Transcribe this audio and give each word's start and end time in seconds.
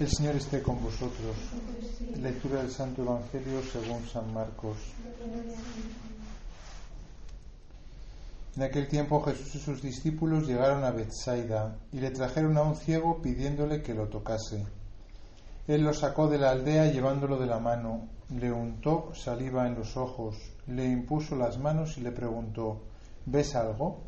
El 0.00 0.08
Señor 0.08 0.34
esté 0.34 0.60
con 0.60 0.82
vosotros. 0.82 1.36
Lectura 2.20 2.62
del 2.62 2.70
Santo 2.72 3.02
Evangelio 3.02 3.62
según 3.62 4.04
San 4.08 4.34
Marcos. 4.34 4.76
En 8.56 8.62
aquel 8.64 8.88
tiempo 8.88 9.22
Jesús 9.22 9.54
y 9.54 9.58
sus 9.60 9.80
discípulos 9.80 10.48
llegaron 10.48 10.82
a 10.82 10.90
Bethsaida 10.90 11.76
y 11.92 12.00
le 12.00 12.10
trajeron 12.10 12.58
a 12.58 12.62
un 12.62 12.74
ciego 12.74 13.22
pidiéndole 13.22 13.82
que 13.82 13.94
lo 13.94 14.08
tocase. 14.08 14.66
Él 15.68 15.82
lo 15.82 15.94
sacó 15.94 16.26
de 16.26 16.38
la 16.38 16.50
aldea 16.50 16.90
llevándolo 16.90 17.38
de 17.38 17.46
la 17.46 17.60
mano, 17.60 18.08
le 18.30 18.50
untó 18.50 19.14
saliva 19.14 19.68
en 19.68 19.76
los 19.76 19.96
ojos, 19.96 20.34
le 20.66 20.86
impuso 20.86 21.36
las 21.36 21.56
manos 21.58 21.98
y 21.98 22.00
le 22.00 22.10
preguntó 22.10 22.80
¿Ves 23.26 23.54
algo? 23.54 24.00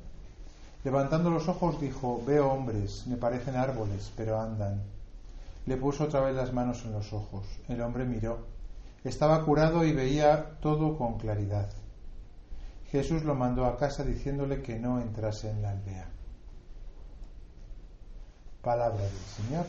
Levantando 0.83 1.31
los 1.31 1.47
ojos 1.47 1.81
dijo 1.81 2.21
Veo 2.27 2.51
hombres, 2.51 3.07
me 3.07 3.17
parecen 3.17 3.55
árboles, 3.55 4.11
pero 4.17 4.41
andan. 4.41 4.96
Le 5.67 5.77
puso 5.77 6.05
otra 6.05 6.21
vez 6.21 6.35
las 6.35 6.53
manos 6.53 6.85
en 6.85 6.93
los 6.93 7.13
ojos. 7.13 7.45
El 7.69 7.81
hombre 7.83 8.05
miró. 8.05 8.47
Estaba 9.05 9.45
curado 9.45 9.85
y 9.85 9.93
veía 9.93 10.59
todo 10.61 10.97
con 10.97 11.19
claridad. 11.19 11.71
Jesús 12.91 13.25
lo 13.25 13.35
mandó 13.35 13.67
a 13.67 13.77
casa 13.77 14.05
diciéndole 14.05 14.63
que 14.63 14.79
no 14.79 15.01
entrase 15.01 15.51
en 15.51 15.63
la 15.63 15.71
aldea. 15.71 16.09
Palabra 18.63 19.03
del 19.03 19.13
Señor. 19.13 19.67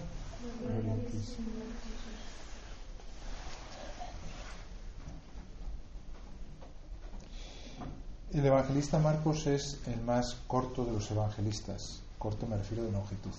El 8.34 8.46
evangelista 8.46 9.00
Marcos 9.00 9.48
es 9.48 9.80
el 9.88 10.02
más 10.02 10.36
corto 10.48 10.86
de 10.86 10.92
los 10.92 11.10
evangelistas. 11.10 12.02
Corto 12.20 12.46
me 12.46 12.58
refiero 12.58 12.84
de 12.84 12.92
longitud, 12.92 13.32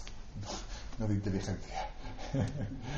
no 0.99 1.07
de 1.07 1.15
inteligencia. 1.15 1.89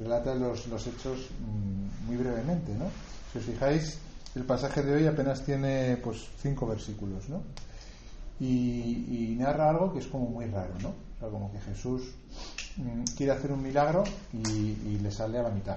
relata 0.00 0.34
los, 0.34 0.66
los 0.66 0.86
hechos 0.86 1.30
mmm, 1.40 2.06
muy 2.06 2.16
brevemente, 2.16 2.74
¿no? 2.74 2.86
Si 3.32 3.38
os 3.38 3.44
fijáis, 3.44 3.98
el 4.34 4.44
pasaje 4.44 4.82
de 4.82 4.94
hoy 4.94 5.06
apenas 5.06 5.44
tiene 5.44 5.96
pues 6.02 6.28
cinco 6.40 6.66
versículos, 6.66 7.28
¿no? 7.28 7.42
Y, 8.40 9.30
y, 9.30 9.36
narra 9.38 9.70
algo 9.70 9.92
que 9.92 10.00
es 10.00 10.06
como 10.06 10.26
muy 10.26 10.46
raro, 10.46 10.74
¿no? 10.82 10.88
O 10.88 11.20
sea, 11.20 11.28
como 11.28 11.52
que 11.52 11.60
Jesús 11.60 12.02
mmm, 12.76 13.04
quiere 13.16 13.32
hacer 13.32 13.52
un 13.52 13.62
milagro 13.62 14.02
y, 14.32 14.48
y, 14.48 14.98
le 15.00 15.10
sale 15.10 15.38
a 15.38 15.42
la 15.42 15.50
mitad. 15.50 15.76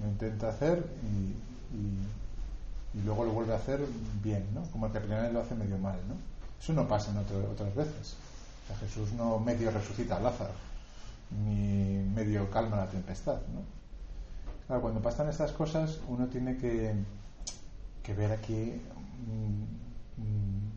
Lo 0.00 0.08
intenta 0.08 0.48
hacer 0.48 0.84
y, 1.04 2.96
y, 2.98 3.02
luego 3.04 3.24
lo 3.24 3.32
vuelve 3.32 3.52
a 3.52 3.56
hacer 3.56 3.80
bien, 4.22 4.44
¿no? 4.52 4.62
Como 4.72 4.86
el 4.86 4.92
que 4.92 5.00
primero 5.00 5.30
lo 5.32 5.40
hace 5.40 5.54
medio 5.54 5.78
mal, 5.78 5.96
¿no? 6.08 6.14
Eso 6.60 6.72
no 6.72 6.86
pasa 6.88 7.12
en 7.12 7.18
otro, 7.18 7.38
otras 7.50 7.74
veces. 7.74 8.16
Sea, 8.78 8.88
Jesús 8.88 9.12
no 9.12 9.38
medio 9.38 9.70
resucita 9.70 10.16
a 10.16 10.20
Lázaro, 10.20 10.54
ni 11.44 12.02
medio 12.14 12.50
calma 12.50 12.76
la 12.76 12.86
tempestad, 12.86 13.40
¿no? 13.54 14.80
Cuando 14.80 15.02
pasan 15.02 15.28
estas 15.28 15.52
cosas 15.52 16.00
uno 16.08 16.28
tiene 16.28 16.56
que 16.56 16.94
que 18.02 18.14
ver 18.14 18.32
aquí 18.32 18.80
mmm, 19.26 20.22
mmm, 20.22 20.70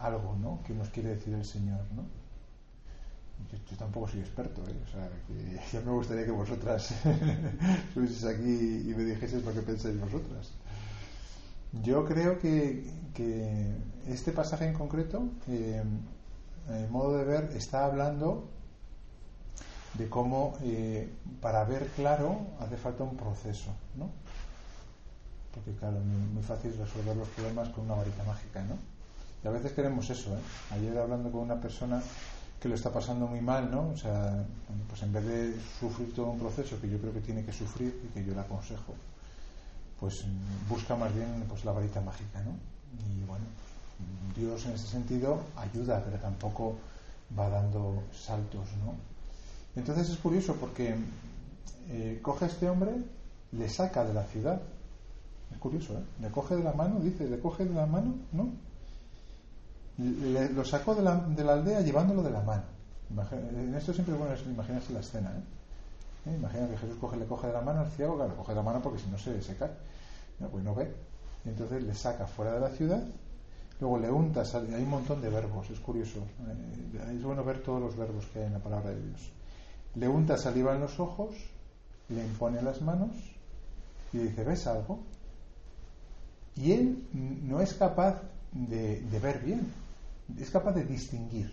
algo 0.00 0.36
¿no? 0.40 0.60
que 0.64 0.72
nos 0.74 0.88
quiere 0.90 1.10
decir 1.10 1.34
el 1.34 1.44
Señor. 1.44 1.80
¿no? 1.94 2.04
Yo, 3.70 3.76
tampoco 3.76 4.08
soy 4.08 4.20
experto, 4.20 4.62
¿eh? 4.62 4.76
o 4.86 4.90
sea, 4.90 5.08
ya 5.72 5.80
me 5.80 5.92
gustaría 5.92 6.24
que 6.24 6.30
vosotras 6.30 6.90
estuvieseis 7.88 8.24
aquí 8.24 8.90
y 8.90 8.94
me 8.96 9.04
dijeseis 9.04 9.44
lo 9.44 9.52
que 9.52 9.62
pensáis 9.62 10.00
vosotras. 10.00 10.52
Yo 11.82 12.04
creo 12.06 12.38
que, 12.38 12.90
que 13.14 13.76
este 14.06 14.32
pasaje 14.32 14.66
en 14.66 14.74
concreto, 14.74 15.28
eh, 15.48 15.82
en 16.68 16.90
modo 16.90 17.16
de 17.18 17.24
ver, 17.24 17.50
está 17.56 17.84
hablando 17.84 18.48
de 19.94 20.08
cómo 20.08 20.56
eh, 20.62 21.08
para 21.40 21.64
ver 21.64 21.88
claro 21.96 22.40
hace 22.60 22.76
falta 22.76 23.04
un 23.04 23.16
proceso, 23.16 23.70
¿no? 23.96 24.10
porque 25.58 25.78
claro, 25.78 25.98
muy, 26.00 26.28
muy, 26.34 26.42
fácil 26.42 26.76
resolver 26.78 27.16
los 27.16 27.28
problemas 27.28 27.68
con 27.70 27.84
una 27.84 27.94
varita 27.94 28.22
mágica, 28.24 28.62
¿no? 28.62 28.76
Y 29.42 29.48
a 29.48 29.50
veces 29.50 29.72
queremos 29.72 30.08
eso, 30.10 30.36
¿eh? 30.36 30.40
Ayer 30.72 30.96
hablando 30.98 31.30
con 31.30 31.42
una 31.42 31.60
persona 31.60 32.02
que 32.60 32.68
lo 32.68 32.74
está 32.74 32.92
pasando 32.92 33.26
muy 33.26 33.40
mal, 33.40 33.70
¿no? 33.70 33.90
O 33.90 33.96
sea, 33.96 34.44
pues 34.88 35.02
en 35.02 35.12
vez 35.12 35.24
de 35.24 35.56
sufrir 35.78 36.12
todo 36.14 36.26
un 36.26 36.38
proceso 36.38 36.80
que 36.80 36.88
yo 36.88 36.98
creo 36.98 37.12
que 37.12 37.20
tiene 37.20 37.44
que 37.44 37.52
sufrir 37.52 38.00
y 38.04 38.08
que 38.08 38.24
yo 38.24 38.34
le 38.34 38.40
aconsejo, 38.40 38.94
pues 40.00 40.24
busca 40.68 40.96
más 40.96 41.14
bien 41.14 41.44
pues 41.48 41.64
la 41.64 41.72
varita 41.72 42.00
mágica, 42.00 42.40
¿no? 42.42 42.52
Y 42.98 43.24
bueno, 43.26 43.44
Dios 44.36 44.64
en 44.66 44.72
ese 44.72 44.86
sentido 44.86 45.40
ayuda, 45.56 46.02
pero 46.04 46.18
tampoco 46.18 46.76
va 47.38 47.48
dando 47.48 48.02
saltos, 48.12 48.68
¿no? 48.84 48.94
Entonces 49.76 50.10
es 50.10 50.16
curioso 50.18 50.54
porque 50.56 50.96
eh, 51.90 52.20
coge 52.22 52.46
a 52.46 52.48
este 52.48 52.68
hombre, 52.68 52.92
le 53.52 53.68
saca 53.68 54.04
de 54.04 54.14
la 54.14 54.24
ciudad, 54.24 54.60
es 55.50 55.58
curioso, 55.58 55.94
¿eh? 55.94 56.02
Le 56.20 56.30
coge 56.30 56.56
de 56.56 56.64
la 56.64 56.72
mano, 56.72 57.00
dice, 57.00 57.28
le 57.28 57.38
coge 57.38 57.64
de 57.64 57.74
la 57.74 57.86
mano, 57.86 58.14
¿no? 58.32 58.50
Le, 59.98 60.50
lo 60.50 60.64
sacó 60.64 60.94
de 60.94 61.02
la, 61.02 61.16
de 61.16 61.44
la, 61.44 61.54
aldea 61.54 61.80
llevándolo 61.80 62.22
de 62.22 62.30
la 62.30 62.42
mano. 62.42 62.62
En 63.32 63.74
esto 63.74 63.92
siempre 63.92 64.14
es 64.14 64.20
bueno 64.20 64.34
imaginarse 64.52 64.92
la 64.92 65.00
escena, 65.00 65.30
¿eh? 65.30 65.42
¿Eh? 66.26 66.34
Imagina 66.36 66.68
que 66.68 66.76
Jesús 66.76 66.96
coge, 67.00 67.16
le 67.16 67.26
coge 67.26 67.46
de 67.46 67.52
la 67.52 67.60
mano 67.60 67.80
al 67.80 67.90
ciego, 67.90 68.16
claro, 68.16 68.30
le 68.30 68.36
coge 68.36 68.52
de 68.52 68.56
la 68.56 68.62
mano 68.62 68.82
porque 68.82 68.98
si 68.98 69.08
no 69.08 69.18
se, 69.18 69.40
se 69.42 69.56
cae. 69.56 69.70
No, 70.38 70.48
pues 70.48 70.64
no 70.64 70.74
ve. 70.74 70.92
Y 71.44 71.48
entonces 71.48 71.82
le 71.82 71.94
saca 71.94 72.26
fuera 72.26 72.52
de 72.52 72.60
la 72.60 72.70
ciudad, 72.70 73.02
luego 73.80 73.98
le 73.98 74.10
unta, 74.10 74.44
sale, 74.44 74.74
hay 74.74 74.82
un 74.82 74.90
montón 74.90 75.20
de 75.20 75.28
verbos, 75.28 75.70
es 75.70 75.78
curioso. 75.80 76.20
Eh, 76.20 77.14
es 77.16 77.22
bueno 77.22 77.44
ver 77.44 77.62
todos 77.62 77.80
los 77.80 77.96
verbos 77.96 78.26
que 78.26 78.40
hay 78.40 78.46
en 78.46 78.54
la 78.54 78.58
palabra 78.58 78.90
de 78.90 79.02
Dios. 79.02 79.30
Le 79.94 80.08
unta 80.08 80.36
saliva 80.36 80.74
en 80.74 80.80
los 80.80 80.98
ojos, 81.00 81.34
le 82.08 82.24
impone 82.24 82.62
las 82.62 82.80
manos 82.82 83.10
y 84.12 84.18
dice, 84.18 84.44
¿ves 84.44 84.66
algo? 84.66 85.00
Y 86.56 86.72
él 86.72 87.08
no 87.12 87.60
es 87.60 87.74
capaz 87.74 88.20
de, 88.52 89.02
ver 89.22 89.40
bien, 89.40 89.72
es 90.38 90.50
capaz 90.50 90.72
de 90.72 90.84
distinguir. 90.84 91.52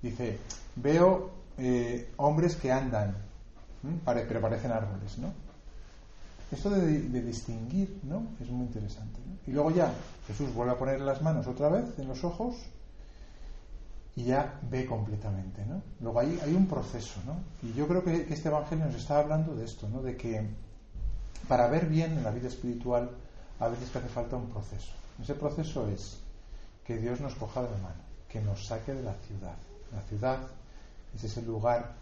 Dice, 0.00 0.38
veo 0.76 1.30
eh, 1.58 2.12
hombres 2.16 2.56
que 2.56 2.72
andan, 2.72 3.14
Pare, 4.04 4.24
pero 4.28 4.40
parecen 4.40 4.70
árboles, 4.70 5.18
¿no? 5.18 5.32
Esto 6.52 6.68
de, 6.68 7.22
distinguir, 7.22 7.98
¿no? 8.02 8.26
Es 8.38 8.50
muy 8.50 8.66
interesante. 8.66 9.18
Y 9.46 9.52
luego 9.52 9.70
ya 9.70 9.92
Jesús 10.26 10.52
vuelve 10.52 10.72
a 10.72 10.78
poner 10.78 11.00
las 11.00 11.22
manos 11.22 11.46
otra 11.46 11.70
vez 11.70 11.98
en 11.98 12.06
los 12.06 12.22
ojos 12.24 12.56
y 14.14 14.24
ya 14.24 14.60
ve 14.70 14.84
completamente, 14.84 15.64
¿no? 15.64 15.82
Luego 16.00 16.20
hay, 16.20 16.38
hay 16.44 16.54
un 16.54 16.66
proceso, 16.66 17.20
¿no? 17.26 17.36
Y 17.66 17.72
yo 17.72 17.88
creo 17.88 18.04
que, 18.04 18.26
este 18.30 18.48
Evangelio 18.50 18.84
nos 18.84 18.96
está 18.96 19.18
hablando 19.18 19.54
de 19.54 19.64
esto, 19.64 19.88
¿no? 19.88 20.02
De 20.02 20.14
que 20.14 20.46
para 21.48 21.68
ver 21.68 21.86
bien 21.86 22.18
en 22.18 22.22
la 22.22 22.30
vida 22.30 22.48
espiritual 22.48 23.10
a 23.58 23.68
veces 23.68 23.94
hace 23.96 24.08
falta 24.08 24.36
un 24.36 24.50
proceso. 24.50 24.92
Ese 25.22 25.34
proceso 25.34 25.88
es 25.88 26.18
que 26.84 26.98
Dios 26.98 27.20
nos 27.20 27.34
coja 27.34 27.62
de 27.62 27.70
la 27.70 27.78
mano, 27.78 28.02
que 28.28 28.42
nos 28.42 28.66
saque 28.66 28.92
de 28.92 29.02
la 29.02 29.14
ciudad. 29.14 29.56
La 29.90 30.02
ciudad 30.02 30.38
es 31.14 31.24
ese 31.24 31.40
lugar, 31.40 31.94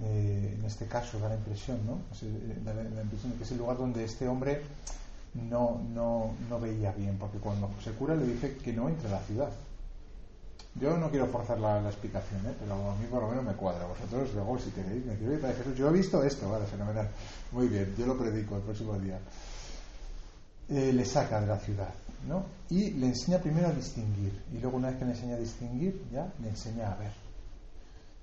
eh, 0.00 0.56
en 0.58 0.64
este 0.64 0.86
caso 0.86 1.18
da 1.18 1.28
la 1.28 1.36
impresión, 1.36 1.84
¿no? 1.86 2.00
Eh, 2.22 2.60
la 2.64 3.02
impresión 3.02 3.32
de 3.32 3.38
que 3.38 3.44
es 3.44 3.50
el 3.52 3.58
lugar 3.58 3.78
donde 3.78 4.04
este 4.04 4.28
hombre 4.28 4.62
no, 5.34 5.80
no, 5.92 6.34
no 6.48 6.60
veía 6.60 6.92
bien, 6.92 7.16
porque 7.18 7.38
cuando 7.38 7.70
se 7.82 7.92
cura 7.92 8.14
le 8.14 8.26
dice 8.26 8.56
que 8.56 8.72
no 8.72 8.88
entre 8.88 9.08
a 9.08 9.12
la 9.12 9.20
ciudad. 9.20 9.50
Yo 10.74 10.96
no 10.96 11.10
quiero 11.10 11.26
forzar 11.26 11.58
la, 11.58 11.80
la 11.80 11.88
explicación, 11.88 12.46
¿eh? 12.46 12.54
pero 12.60 12.74
a 12.74 12.94
mí 12.94 13.06
por 13.10 13.22
lo 13.22 13.28
menos 13.28 13.44
me 13.44 13.54
cuadra. 13.54 13.86
Vosotros 13.86 14.32
luego, 14.34 14.58
si 14.58 14.70
queréis, 14.70 15.04
me 15.04 15.16
diréis, 15.16 15.40
Jesús, 15.56 15.76
yo 15.76 15.88
he 15.88 15.92
visto 15.92 16.22
esto, 16.22 16.48
vale, 16.48 16.66
fenomenal. 16.66 17.08
Muy 17.50 17.68
bien, 17.68 17.94
yo 17.98 18.06
lo 18.06 18.16
predico 18.16 18.56
el 18.56 18.62
próximo 18.62 18.96
día 18.98 19.18
eh, 20.68 20.92
le 20.92 21.04
saca 21.04 21.40
de 21.40 21.46
la 21.46 21.58
ciudad 21.58 21.94
¿no? 22.26 22.44
y 22.68 22.90
le 22.90 23.06
enseña 23.06 23.38
primero 23.38 23.68
a 23.68 23.72
distinguir 23.72 24.44
y 24.52 24.58
luego 24.58 24.76
una 24.76 24.88
vez 24.88 24.98
que 24.98 25.04
le 25.06 25.12
enseña 25.12 25.36
a 25.36 25.38
distinguir 25.38 26.04
ya 26.12 26.30
le 26.42 26.50
enseña 26.50 26.92
a 26.92 26.96
ver 26.96 27.27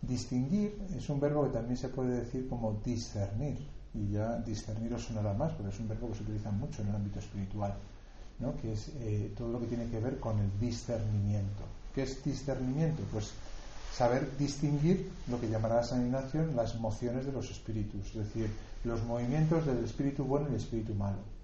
distinguir 0.08 0.78
es 0.98 1.10
un 1.10 1.20
verbo 1.20 1.44
que 1.46 1.52
también 1.52 1.78
se 1.78 1.90
puede 1.90 2.22
decir 2.22 2.48
como 2.48 2.80
discernir 2.84 3.58
y 3.94 4.12
ya 4.12 4.38
discernir 4.38 4.94
os 4.94 5.04
sonará 5.04 5.34
más 5.34 5.52
porque 5.54 5.72
es 5.72 5.80
un 5.80 5.88
verbo 5.88 6.10
que 6.10 6.16
se 6.16 6.24
utiliza 6.24 6.52
mucho 6.52 6.82
en 6.82 6.90
el 6.90 6.96
ámbito 6.96 7.20
espiritual 7.20 7.74
¿no? 8.40 8.56
que 8.58 8.74
es 8.74 8.92
eh, 9.00 9.34
todo 9.38 9.52
lo 9.52 9.60
que 9.60 9.68
tiene 9.68 9.90
que 9.90 10.00
ver 10.00 10.20
con 10.20 10.38
el 10.40 10.60
discernimiento 10.60 11.64
¿qué 11.94 12.04
es 12.04 12.24
discernimiento? 12.24 13.04
pues 13.12 13.32
saber 13.94 14.38
distinguir 14.38 15.10
lo 15.28 15.40
que 15.40 15.50
llamará 15.50 15.84
San 15.84 16.06
Ignacio 16.06 16.46
las 16.56 16.76
mociones 16.80 17.26
de 17.26 17.32
los 17.32 17.50
espíritus 17.50 18.08
es 18.10 18.16
decir, 18.16 18.50
los 18.84 19.04
movimientos 19.04 19.66
del 19.66 19.84
espíritu 19.84 20.24
bueno 20.24 20.48
y 20.48 20.52
el 20.52 20.58
espíritu 20.58 20.94
malo 20.94 21.36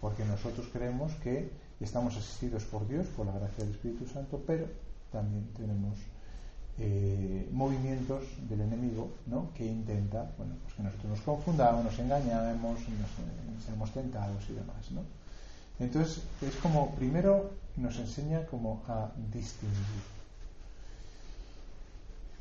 porque 0.00 0.24
nosotros 0.24 0.68
creemos 0.72 1.12
que 1.22 1.50
estamos 1.80 2.16
asistidos 2.16 2.64
por 2.64 2.86
Dios, 2.86 3.06
por 3.16 3.26
la 3.26 3.32
gracia 3.32 3.64
del 3.64 3.74
Espíritu 3.74 4.06
Santo, 4.06 4.42
pero 4.46 4.66
también 5.10 5.48
tenemos 5.56 5.98
eh, 6.78 7.48
movimientos 7.52 8.24
del 8.48 8.62
enemigo 8.62 9.12
¿no? 9.26 9.52
que 9.54 9.64
intenta 9.64 10.32
bueno, 10.36 10.54
pues 10.62 10.74
que 10.74 10.82
nosotros 10.82 11.10
nos 11.10 11.20
confundamos, 11.20 11.84
nos 11.84 11.98
engañemos, 12.00 12.80
nos, 12.80 12.88
eh, 12.88 13.64
seamos 13.64 13.92
tentados 13.92 14.42
y 14.50 14.54
demás. 14.54 14.90
¿no? 14.90 15.02
Entonces 15.78 16.24
es 16.42 16.56
como, 16.56 16.94
primero 16.96 17.52
nos 17.76 17.96
enseña 17.98 18.44
como 18.46 18.82
a 18.88 19.10
distinguir. 19.32 20.02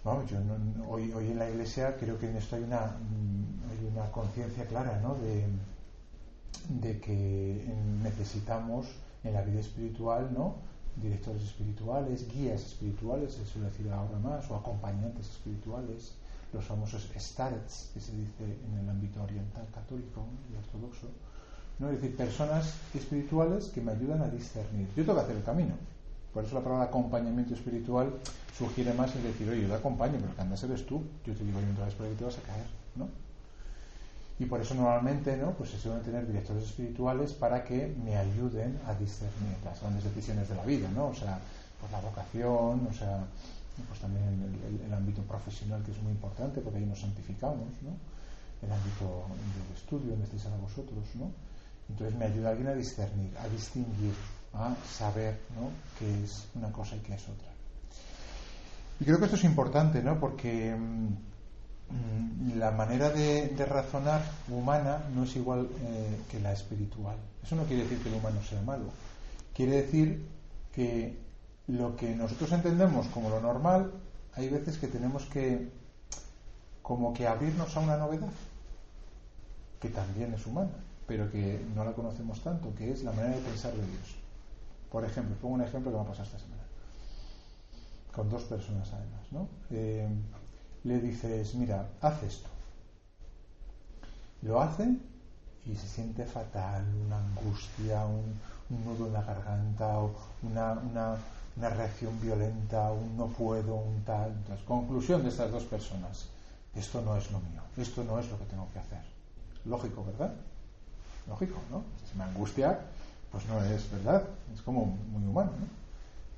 Vamos, 0.03 0.29
yo 0.29 0.37
hoy, 0.89 1.11
hoy 1.13 1.31
en 1.31 1.39
la 1.39 1.49
iglesia 1.49 1.95
creo 1.97 2.17
que 2.19 2.29
en 2.29 2.37
esto 2.37 2.55
hay 2.55 2.63
una, 2.63 2.87
mm, 2.87 3.71
hay 3.71 3.85
una 3.91 4.11
conciencia 4.11 4.65
clara 4.65 4.99
¿no? 5.01 5.15
de, 5.15 5.45
de 6.69 6.99
que 6.99 7.65
necesitamos 8.01 8.87
en 9.23 9.33
la 9.33 9.41
vida 9.43 9.59
espiritual 9.59 10.33
¿no? 10.33 10.72
Directores 11.01 11.43
espirituales, 11.43 12.27
guías 12.31 12.61
espirituales, 12.61 13.33
se 13.33 13.45
suele 13.45 13.69
decir 13.69 13.91
ahora 13.91 14.19
más, 14.19 14.49
o 14.49 14.55
acompañantes 14.55 15.29
espirituales, 15.29 16.13
los 16.53 16.63
famosos 16.63 17.09
starets, 17.17 17.89
que 17.93 17.99
se 17.99 18.11
dice 18.11 18.43
en 18.43 18.79
el 18.79 18.89
ámbito 18.89 19.23
oriental 19.23 19.65
católico 19.73 20.25
y 20.51 20.55
ortodoxo, 20.55 21.07
¿no? 21.79 21.89
es 21.89 22.01
decir, 22.01 22.15
personas 22.15 22.75
espirituales 22.93 23.69
que 23.69 23.81
me 23.81 23.91
ayudan 23.91 24.21
a 24.21 24.29
discernir. 24.29 24.87
Yo 24.95 25.03
tengo 25.03 25.15
que 25.15 25.21
hacer 25.21 25.37
el 25.37 25.43
camino. 25.43 25.73
Por 26.33 26.43
eso 26.43 26.55
la 26.55 26.61
palabra 26.61 26.85
acompañamiento 26.85 27.53
espiritual 27.53 28.11
sugiere 28.57 28.93
más 28.93 29.15
en 29.15 29.23
decir, 29.23 29.49
oye, 29.49 29.61
yo 29.61 29.67
te 29.67 29.75
acompaño, 29.75 30.17
pero 30.19 30.35
que 30.35 30.41
andas 30.41 30.63
eres 30.63 30.85
tú. 30.85 31.03
Yo 31.25 31.33
te 31.33 31.43
digo, 31.43 31.59
yo 31.59 31.71
otra 31.73 31.85
vez 31.85 31.93
por 31.93 32.07
ahí 32.07 32.15
te 32.15 32.25
vas 32.25 32.37
a 32.37 32.41
caer, 32.41 32.65
¿no? 32.95 33.07
Y 34.39 34.45
por 34.45 34.59
eso 34.61 34.73
normalmente 34.73 35.37
¿no? 35.37 35.51
pues 35.51 35.69
se 35.69 35.77
suelen 35.77 36.01
tener 36.03 36.25
directores 36.25 36.63
espirituales 36.63 37.33
para 37.33 37.63
que 37.63 37.95
me 38.03 38.17
ayuden 38.17 38.79
a 38.87 38.93
discernir 38.95 39.57
las 39.63 39.79
grandes 39.79 40.03
decisiones 40.03 40.49
de 40.49 40.55
la 40.55 40.65
vida, 40.65 40.89
¿no? 40.95 41.07
O 41.07 41.13
sea, 41.13 41.39
pues 41.79 41.91
la 41.91 41.99
vocación, 41.99 42.87
o 42.89 42.93
sea, 42.93 43.23
pues 43.87 43.99
también 43.99 44.23
el, 44.85 44.93
ámbito 44.93 45.21
profesional 45.23 45.83
que 45.83 45.91
es 45.91 46.01
muy 46.01 46.11
importante 46.11 46.61
porque 46.61 46.79
ahí 46.79 46.85
nos 46.85 46.99
santificamos, 46.99 47.69
¿no? 47.81 47.95
El 48.61 48.71
ámbito 48.71 49.25
del 49.37 49.77
estudio, 49.77 50.11
donde 50.11 50.25
estáis 50.25 50.45
a 50.47 50.57
vosotros, 50.57 51.03
¿no? 51.15 51.31
Entonces 51.89 52.17
me 52.17 52.25
ayuda 52.25 52.49
alguien 52.49 52.67
a 52.67 52.73
discernir, 52.73 53.31
a 53.37 53.47
distinguir, 53.49 54.13
a 54.53 54.75
saber 54.85 55.39
¿no? 55.55 55.69
qué 55.99 56.23
es 56.23 56.47
una 56.55 56.71
cosa 56.71 56.95
y 56.95 56.99
qué 56.99 57.15
es 57.15 57.23
otra. 57.23 57.49
Y 58.99 59.05
creo 59.05 59.17
que 59.17 59.25
esto 59.25 59.37
es 59.37 59.43
importante, 59.43 60.01
¿no? 60.01 60.19
Porque 60.19 60.75
mm, 60.75 61.07
la 62.55 62.71
manera 62.71 63.09
de, 63.09 63.53
razonar 63.65 64.21
humana 64.49 65.03
no 65.13 65.23
es 65.23 65.35
igual 65.35 65.67
eh, 65.81 66.21
que 66.29 66.39
la 66.39 66.51
espiritual. 66.51 67.17
Eso 67.43 67.55
no 67.55 67.63
quiere 67.63 67.83
decir 67.83 68.01
que 68.01 68.09
el 68.09 68.15
humano 68.15 68.41
sea 68.41 68.61
malo. 68.61 68.85
Quiere 69.53 69.83
decir 69.83 70.25
que 70.73 71.17
lo 71.67 71.95
que 71.95 72.15
nosotros 72.15 72.51
entendemos 72.51 73.07
como 73.07 73.29
lo 73.29 73.39
normal, 73.41 73.91
hay 74.35 74.49
veces 74.49 74.77
que 74.77 74.87
tenemos 74.87 75.25
que 75.25 75.69
como 76.81 77.13
que 77.13 77.27
abrirnos 77.27 77.77
a 77.77 77.79
una 77.79 77.97
novedad, 77.97 78.29
que 79.79 79.89
también 79.89 80.33
es 80.33 80.45
humana 80.45 80.71
pero 81.07 81.29
que 81.29 81.63
no 81.75 81.83
la 81.83 81.93
conocemos 81.93 82.41
tanto, 82.41 82.73
que 82.75 82.91
es 82.91 83.03
la 83.03 83.11
manera 83.11 83.35
de 83.35 83.41
pensar 83.41 83.71
de 83.73 83.85
Dios. 83.85 84.15
Por 84.91 85.03
ejemplo, 85.03 85.35
pongo 85.41 85.55
un 85.55 85.61
ejemplo 85.61 85.91
que 85.91 85.97
va 85.97 86.03
a 86.03 86.07
pasar 86.07 86.25
esta 86.25 86.39
semana, 86.39 86.63
con 88.13 88.29
dos 88.29 88.43
personas 88.43 88.89
además, 88.93 89.31
¿no? 89.31 89.47
Eh, 89.71 90.07
le 90.83 90.99
dices, 90.99 91.55
mira, 91.55 91.89
haz 92.01 92.23
esto. 92.23 92.49
Lo 94.41 94.61
hace 94.61 94.97
y 95.65 95.75
se 95.75 95.87
siente 95.87 96.25
fatal, 96.25 96.83
una 97.05 97.17
angustia, 97.17 98.05
un, 98.05 98.53
nudo 98.69 99.07
en 99.07 99.13
la 99.13 99.21
garganta, 99.21 99.99
o 99.99 100.15
una, 100.41 100.73
una, 100.73 101.15
una, 101.55 101.69
reacción 101.69 102.19
violenta, 102.19 102.91
un 102.91 103.15
no 103.15 103.27
puedo, 103.27 103.75
un 103.75 104.03
tal. 104.03 104.31
Entonces, 104.31 104.65
conclusión 104.65 105.21
de 105.21 105.29
estas 105.29 105.51
dos 105.51 105.63
personas, 105.63 106.25
esto 106.75 107.01
no 107.01 107.15
es 107.15 107.31
lo 107.31 107.39
mío, 107.39 107.61
esto 107.77 108.03
no 108.03 108.19
es 108.19 108.29
lo 108.29 108.37
que 108.39 108.45
tengo 108.45 108.67
que 108.73 108.79
hacer. 108.79 109.01
Lógico, 109.65 110.03
¿verdad? 110.03 110.33
Lógico, 111.27 111.59
¿no? 111.69 111.83
Si 112.09 112.17
me 112.17 112.23
angustia, 112.25 112.79
pues 113.31 113.45
no 113.45 113.63
es 113.63 113.89
verdad, 113.91 114.23
es 114.53 114.61
como 114.61 114.85
muy 114.85 115.23
humano, 115.23 115.51
¿no? 115.59 115.67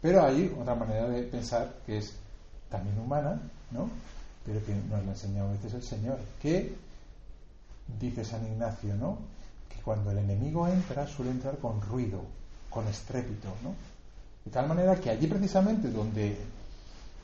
Pero 0.01 0.23
hay 0.23 0.55
otra 0.59 0.75
manera 0.75 1.07
de 1.07 1.23
pensar 1.23 1.73
que 1.85 1.97
es 1.97 2.13
también 2.69 2.99
humana, 2.99 3.39
¿no? 3.71 3.89
Pero 4.45 4.63
que 4.65 4.75
nos 4.75 5.03
la 5.03 5.11
enseña 5.11 5.43
a 5.43 5.51
veces 5.51 5.73
el 5.73 5.83
Señor, 5.83 6.19
que 6.41 6.75
dice 7.99 8.23
San 8.23 8.45
Ignacio, 8.45 8.95
¿no? 8.95 9.17
Que 9.69 9.81
cuando 9.81 10.11
el 10.11 10.19
enemigo 10.19 10.67
entra, 10.67 11.07
suele 11.07 11.31
entrar 11.31 11.57
con 11.57 11.81
ruido, 11.81 12.21
con 12.69 12.87
estrépito, 12.87 13.49
¿no? 13.63 13.73
De 14.43 14.51
tal 14.51 14.67
manera 14.67 14.95
que 14.99 15.09
allí 15.09 15.27
precisamente 15.27 15.89
donde 15.89 16.37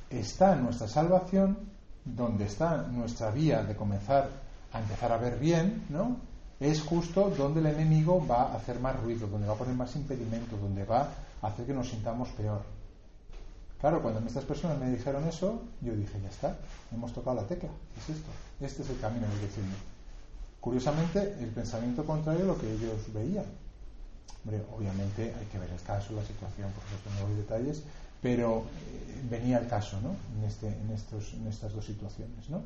está 0.09 0.55
nuestra 0.55 0.87
salvación, 0.87 1.57
donde 2.03 2.45
está 2.45 2.77
nuestra 2.83 3.29
vía 3.29 3.63
de 3.63 3.75
comenzar 3.75 4.27
a 4.73 4.79
empezar 4.79 5.11
a 5.11 5.17
ver 5.17 5.37
bien, 5.37 5.83
¿no? 5.89 6.17
es 6.61 6.79
justo 6.79 7.33
donde 7.35 7.59
el 7.59 7.65
enemigo 7.65 8.23
va 8.25 8.43
a 8.43 8.55
hacer 8.55 8.79
más 8.79 8.95
ruido, 9.01 9.27
donde 9.27 9.47
va 9.47 9.53
a 9.53 9.57
poner 9.57 9.73
más 9.73 9.95
impedimentos, 9.95 10.61
donde 10.61 10.85
va 10.85 11.09
a 11.41 11.47
hacer 11.47 11.65
que 11.65 11.73
nos 11.73 11.89
sintamos 11.89 12.29
peor. 12.29 12.61
Claro, 13.81 14.01
cuando 14.01 14.19
estas 14.25 14.45
personas 14.45 14.77
me 14.77 14.89
dijeron 14.89 15.27
eso, 15.27 15.63
yo 15.81 15.93
dije, 15.95 16.21
ya 16.21 16.29
está, 16.29 16.55
hemos 16.93 17.11
tocado 17.13 17.37
la 17.37 17.47
tecla, 17.47 17.69
es 17.97 18.15
esto, 18.15 18.29
este 18.61 18.83
es 18.83 18.89
el 18.91 18.99
camino 18.99 19.27
del 19.27 19.41
decirme. 19.41 19.73
Curiosamente, 20.59 21.35
el 21.39 21.49
pensamiento 21.49 22.05
contrario 22.05 22.43
a 22.43 22.47
lo 22.47 22.57
que 22.57 22.71
ellos 22.71 23.11
veían. 23.13 23.45
Obviamente 24.75 25.33
hay 25.37 25.45
que 25.47 25.59
ver 25.59 25.69
el 25.71 25.81
caso, 25.81 26.13
la 26.13 26.23
situación, 26.23 26.71
por 26.71 26.83
supuesto 26.83 27.09
no 27.19 27.27
doy 27.27 27.37
detalles, 27.37 27.83
pero 28.21 28.59
eh, 28.59 29.21
venía 29.29 29.57
el 29.57 29.67
caso, 29.67 29.99
¿no? 30.01 30.15
En, 30.37 30.47
este, 30.47 30.67
en, 30.67 30.91
estos, 30.91 31.33
en 31.33 31.47
estas 31.47 31.73
dos 31.73 31.85
situaciones, 31.85 32.49
¿no? 32.49 32.61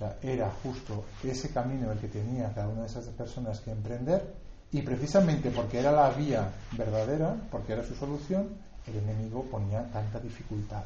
sea, 0.00 0.16
era 0.22 0.50
justo 0.62 1.04
ese 1.22 1.50
camino 1.50 1.92
el 1.92 1.98
que 1.98 2.08
tenía 2.08 2.52
cada 2.54 2.68
una 2.68 2.80
de 2.82 2.86
esas 2.86 3.04
personas 3.06 3.60
que 3.60 3.70
emprender 3.70 4.34
y 4.72 4.82
precisamente 4.82 5.50
porque 5.50 5.78
era 5.78 5.92
la 5.92 6.10
vía 6.10 6.50
verdadera, 6.72 7.36
porque 7.50 7.74
era 7.74 7.84
su 7.84 7.94
solución, 7.94 8.48
el 8.86 8.96
enemigo 8.96 9.44
ponía 9.44 9.84
tanta 9.92 10.18
dificultad. 10.20 10.84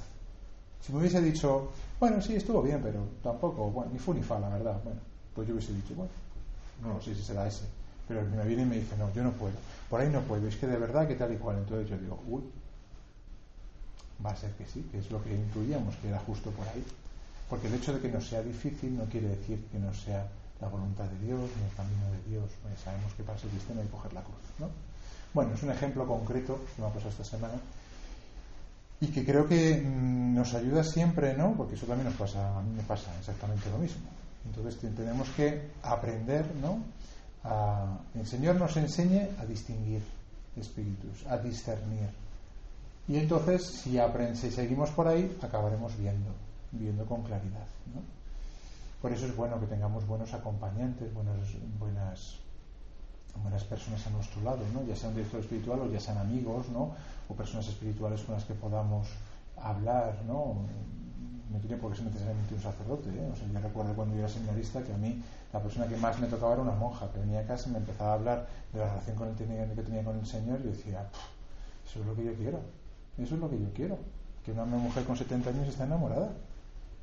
Si 0.81 0.93
me 0.93 0.99
hubiese 0.99 1.21
dicho, 1.21 1.73
bueno, 1.99 2.21
sí, 2.21 2.35
estuvo 2.35 2.63
bien, 2.63 2.81
pero 2.83 3.01
tampoco, 3.23 3.71
bueno, 3.71 3.91
ni 3.93 3.99
fu 3.99 4.13
ni 4.13 4.23
fa, 4.23 4.39
la 4.39 4.51
verdad, 4.51 4.81
bueno, 4.85 5.01
pues 5.35 5.49
yo 5.49 5.55
hubiese 5.55 5.73
dicho, 5.73 5.95
bueno, 5.95 6.13
no 6.83 7.01
sé 7.01 7.15
si 7.15 7.23
será 7.23 7.47
ese. 7.47 7.65
Pero 8.07 8.23
me 8.23 8.45
viene 8.45 8.63
y 8.63 8.67
me 8.67 8.77
dice, 8.77 8.97
no, 8.99 9.11
yo 9.15 9.25
no 9.25 9.33
puedo, 9.33 9.55
por 9.89 10.01
ahí 10.01 10.11
no 10.11 10.21
puedo, 10.21 10.47
es 10.47 10.57
que 10.57 10.67
de 10.67 10.77
verdad 10.77 11.09
que 11.09 11.15
tal 11.15 11.33
y 11.33 11.37
cual. 11.37 11.57
Entonces 11.57 11.89
yo 11.89 11.97
digo, 11.97 12.23
uy, 12.29 12.43
va 14.25 14.31
a 14.31 14.37
ser 14.37 14.51
que 14.53 14.67
sí, 14.67 14.87
que 14.93 14.99
es 14.99 15.11
lo 15.11 15.23
que 15.23 15.35
intuíamos, 15.35 15.97
que 15.97 16.09
era 16.09 16.19
justo 16.19 16.51
por 16.51 16.69
ahí. 16.69 16.85
Porque 17.49 17.69
el 17.69 17.75
hecho 17.75 17.95
de 17.95 18.01
que 18.01 18.09
no 18.09 18.21
sea 18.21 18.43
difícil 18.43 18.97
no 18.97 19.05
quiere 19.05 19.29
decir 19.29 19.65
que 19.73 19.79
no 19.79 19.93
sea 19.95 20.27
la 20.61 20.69
voluntad 20.69 21.05
de 21.05 21.27
Dios 21.27 21.41
ni 21.41 21.65
el 21.65 21.75
camino 21.75 22.11
de 22.11 22.31
Dios. 22.31 22.51
sabemos 22.83 23.13
que 23.15 23.23
para 23.23 23.39
ser 23.39 23.51
cristiano 23.51 23.81
hay 23.81 23.87
que 23.87 23.93
coger 23.93 24.13
la 24.13 24.23
cruz. 24.23 24.37
¿no? 24.59 24.69
Bueno, 25.33 25.55
es 25.55 25.63
un 25.63 25.71
ejemplo 25.71 26.07
concreto 26.07 26.61
que 26.75 26.83
me 26.83 26.89
ha 26.89 26.93
pasado 26.93 27.11
esta 27.11 27.25
semana 27.25 27.55
y 29.05 29.13
que 29.13 29.25
creo 29.25 29.47
que 29.47 29.77
mm, 29.77 30.35
nos 30.35 30.55
ayuda 30.55 30.83
siempre, 30.85 31.35
¿no? 31.37 31.55
Porque 31.57 31.75
eso 31.75 31.87
también 31.87 32.09
nos 32.09 32.19
pasa, 32.19 32.59
a 32.59 32.63
mí 32.63 32.75
me 32.75 32.83
pasa 32.83 33.11
exactamente 33.19 33.71
lo 33.71 33.79
mismo. 33.79 34.03
Entonces 34.47 34.79
tenemos 34.95 35.29
que 35.31 35.71
aprender, 35.83 36.45
¿no? 36.61 36.79
El 38.15 38.27
Señor 38.27 38.57
nos 38.57 38.77
enseñe 38.77 39.29
a 39.39 39.45
distinguir 39.45 40.03
espíritus, 40.57 41.27
a 41.29 41.37
discernir. 41.37 42.09
Y 43.07 43.19
entonces, 43.19 43.63
si, 43.63 43.99
si 44.35 44.51
seguimos 44.51 44.91
por 44.91 45.09
ahí, 45.09 45.37
acabaremos 45.43 45.97
viendo 45.99 46.31
viendo 46.79 47.05
con 47.07 47.23
claridad. 47.23 47.67
¿no? 47.95 48.03
Por 49.01 49.13
eso 49.13 49.27
es 49.27 49.37
bueno 49.37 49.61
que 49.61 49.67
tengamos 49.67 50.07
buenos 50.07 50.33
acompañantes, 50.33 51.13
buenas, 51.13 51.37
buenas, 51.79 52.39
buenas 53.43 53.65
personas 53.65 54.07
a 54.07 54.11
nuestro 54.11 54.43
lado, 54.43 54.61
¿no? 54.73 54.85
ya 54.87 54.97
sean 54.97 55.15
director 55.15 55.41
espiritual 55.41 55.81
o 55.81 55.91
ya 55.91 56.01
sean 56.01 56.19
amigos, 56.19 56.69
¿no? 56.69 56.95
o 57.29 57.35
personas 57.35 57.67
espirituales 57.69 58.23
con 58.23 58.35
las 58.35 58.45
que 58.45 58.55
podamos 58.55 59.09
hablar. 59.57 60.15
¿no? 60.27 60.65
no 61.55 61.61
tiene 61.61 61.77
por 61.77 61.93
qué 61.93 61.99
ser 61.99 62.07
necesariamente 62.07 62.55
un 62.55 62.61
sacerdote. 62.61 63.09
¿eh? 63.11 63.31
O 63.33 63.37
sea, 63.37 63.47
yo 63.47 63.61
recuerdo 63.61 63.95
cuando 63.95 64.15
yo 64.15 64.21
era 64.21 64.29
seminarista 64.29 64.83
que 64.83 64.93
a 64.93 64.97
mí 64.97 65.23
la 65.53 65.61
persona 65.63 65.87
que 65.87 65.97
más 65.97 66.19
me 66.19 66.27
tocaba 66.27 66.55
era 66.55 66.63
una 66.63 66.73
monja, 66.73 67.11
que 67.13 67.21
venía 67.21 67.41
a 67.41 67.47
casa 67.47 67.69
y 67.69 67.73
me 67.73 67.79
empezaba 67.79 68.11
a 68.11 68.15
hablar 68.15 68.47
de 68.73 68.81
la 68.81 68.89
relación 68.89 69.17
con 69.17 69.29
el, 69.29 69.35
que 69.37 69.83
tenía 69.83 70.03
con 70.03 70.19
el 70.19 70.27
Señor 70.27 70.59
y 70.61 70.65
yo 70.65 70.71
decía, 70.71 71.07
eso 71.87 72.01
es 72.01 72.07
lo 72.07 72.15
que 72.17 72.25
yo 72.25 72.35
quiero, 72.35 72.59
eso 73.19 73.35
es 73.35 73.41
lo 73.41 73.49
que 73.49 73.61
yo 73.61 73.73
quiero, 73.73 73.99
que 74.45 74.51
una 74.51 74.65
mujer 74.65 75.05
con 75.05 75.17
70 75.17 75.51
años 75.51 75.69
está 75.69 75.85
enamorada. 75.85 76.31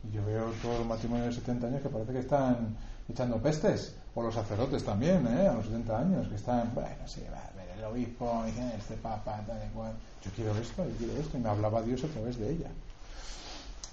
Y 0.03 0.11
yo 0.11 0.25
veo 0.25 0.51
todos 0.63 0.79
los 0.79 0.87
matrimonios 0.87 1.27
de 1.27 1.41
70 1.41 1.67
años 1.67 1.81
que 1.81 1.89
parece 1.89 2.11
que 2.11 2.19
están 2.19 2.75
echando 3.11 3.37
pestes, 3.37 3.95
o 4.15 4.21
los 4.21 4.33
sacerdotes 4.33 4.83
también, 4.83 5.25
¿eh? 5.27 5.47
a 5.47 5.53
los 5.53 5.65
70 5.65 5.99
años, 5.99 6.27
que 6.27 6.35
están, 6.35 6.71
bueno, 6.73 7.07
sí, 7.07 7.21
va 7.31 7.39
a 7.39 7.51
ver 7.55 7.77
el 7.77 7.83
obispo, 7.85 8.43
este 8.77 8.95
papa, 8.95 9.41
tal 9.45 9.59
y 9.65 9.73
cual. 9.73 9.93
Yo 10.23 10.31
quiero 10.35 10.55
esto, 10.57 10.85
yo 10.87 10.95
quiero 10.97 11.13
esto, 11.13 11.37
y 11.37 11.41
me 11.41 11.49
hablaba 11.49 11.81
Dios 11.81 12.03
a 12.03 12.07
través 12.07 12.37
de 12.37 12.51
ella. 12.51 12.69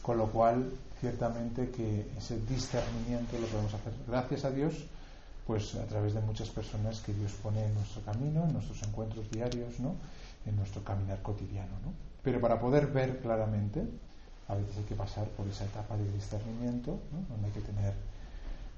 Con 0.02 0.18
lo 0.18 0.26
cual, 0.26 0.70
ciertamente 1.00 1.70
que 1.70 2.10
ese 2.16 2.38
discernimiento 2.46 3.38
lo 3.38 3.46
podemos 3.46 3.74
hacer 3.74 3.92
gracias 4.06 4.44
a 4.44 4.50
Dios, 4.50 4.74
pues 5.46 5.74
a 5.76 5.84
través 5.86 6.12
de 6.14 6.20
muchas 6.20 6.50
personas 6.50 7.00
que 7.00 7.14
Dios 7.14 7.32
pone 7.42 7.64
en 7.64 7.74
nuestro 7.74 8.02
camino, 8.02 8.44
en 8.44 8.52
nuestros 8.52 8.82
encuentros 8.82 9.30
diarios, 9.30 9.80
¿no? 9.80 9.94
en 10.44 10.56
nuestro 10.56 10.84
caminar 10.84 11.22
cotidiano. 11.22 11.72
¿no? 11.84 11.92
Pero 12.22 12.40
para 12.40 12.60
poder 12.60 12.88
ver 12.88 13.20
claramente, 13.20 13.82
a 14.48 14.54
veces 14.54 14.78
hay 14.78 14.84
que 14.84 14.94
pasar 14.94 15.26
por 15.28 15.46
esa 15.46 15.64
etapa 15.64 15.96
de 15.96 16.10
discernimiento, 16.12 16.98
donde 17.30 17.46
hay 17.46 17.52
que 17.52 17.60
tener, 17.60 17.94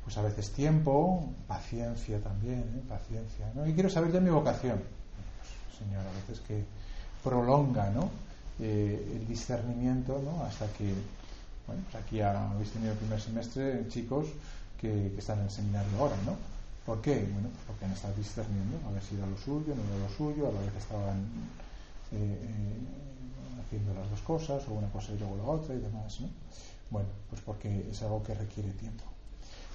pues 0.04 0.16
a 0.18 0.22
veces 0.22 0.50
tiempo, 0.50 1.28
paciencia 1.46 2.20
también, 2.20 2.60
¿eh? 2.60 2.82
paciencia. 2.88 3.50
¿no? 3.54 3.66
Y 3.66 3.74
quiero 3.74 3.90
saber 3.90 4.12
ya 4.12 4.20
mi 4.20 4.30
vocación. 4.30 4.78
Pues, 4.78 5.78
señor, 5.78 6.04
a 6.06 6.12
veces 6.20 6.40
que 6.40 6.64
prolonga 7.22 7.90
¿no? 7.90 8.10
Eh, 8.58 9.16
el 9.16 9.26
discernimiento 9.26 10.20
¿no? 10.24 10.44
hasta 10.44 10.66
que 10.72 10.92
Bueno, 11.66 11.82
pues 11.90 12.02
aquí 12.02 12.20
habéis 12.20 12.70
tenido 12.70 12.92
el 12.92 12.98
primer 12.98 13.20
semestre 13.20 13.88
chicos 13.88 14.26
que, 14.80 15.14
están 15.16 15.38
en 15.40 15.44
el 15.44 15.50
seminario 15.50 15.98
ahora, 15.98 16.16
¿no? 16.24 16.36
¿Por 16.86 17.00
qué? 17.02 17.28
Bueno, 17.32 17.48
pues 17.50 17.64
porque 17.66 17.84
han 17.84 17.92
estado 17.92 18.14
discerniendo, 18.14 18.78
a 18.88 18.92
ver 18.92 19.02
si 19.02 19.14
era 19.14 19.26
lo 19.26 19.36
suyo, 19.36 19.74
no 19.76 19.82
era 19.84 20.08
lo 20.08 20.10
suyo, 20.16 20.48
a 20.48 20.52
la 20.52 20.60
vez 20.60 20.74
estaban 20.76 21.18
eh, 22.12 22.16
eh, 22.16 23.64
haciendo 23.64 23.94
las 23.94 24.10
dos 24.10 24.20
cosas, 24.22 24.66
o 24.68 24.72
una 24.72 24.88
cosa 24.88 25.12
y 25.12 25.18
luego 25.18 25.36
la 25.36 25.44
otra 25.44 25.74
y 25.74 25.78
demás, 25.78 26.20
¿no? 26.20 26.28
Bueno, 26.90 27.08
pues 27.28 27.42
porque 27.42 27.88
es 27.90 28.02
algo 28.02 28.22
que 28.22 28.34
requiere 28.34 28.70
tiempo. 28.72 29.04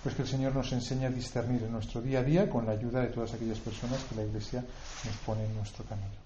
Pues 0.05 0.13
que 0.13 0.21
el 0.21 0.27
Señor 0.27 0.53
nos 0.53 0.71
enseñe 0.71 1.07
a 1.07 1.09
discernir 1.09 1.63
en 1.63 1.71
nuestro 1.71 1.99
día 1.99 2.19
a 2.19 2.23
día 2.23 2.47
con 2.47 2.63
la 2.63 2.73
ayuda 2.73 3.01
de 3.01 3.07
todas 3.07 3.33
aquellas 3.33 3.57
personas 3.57 4.03
que 4.03 4.13
la 4.13 4.23
Iglesia 4.23 4.63
nos 5.03 5.17
pone 5.25 5.43
en 5.43 5.55
nuestro 5.55 5.83
camino. 5.83 6.24